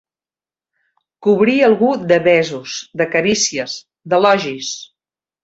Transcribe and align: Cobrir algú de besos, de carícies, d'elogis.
Cobrir 1.27 1.55
algú 1.67 1.89
de 2.13 2.17
besos, 2.29 2.79
de 3.03 3.09
carícies, 3.17 3.77
d'elogis. 4.15 4.73